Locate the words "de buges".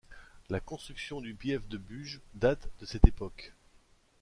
1.67-2.21